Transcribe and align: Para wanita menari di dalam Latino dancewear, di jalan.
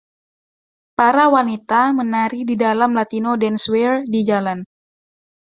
Para 0.99 1.23
wanita 1.33 1.81
menari 1.97 2.39
di 2.49 2.55
dalam 2.65 2.91
Latino 2.97 3.31
dancewear, 3.43 3.93
di 4.13 4.19
jalan. 4.29 4.59